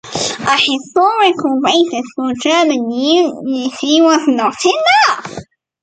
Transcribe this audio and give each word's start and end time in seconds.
A 0.47 0.57
historical 0.57 1.61
basis 1.63 2.03
for 2.15 2.33
German 2.41 2.89
unity 2.89 4.01
was 4.01 4.27
not 4.27 4.55
enough. 4.65 5.43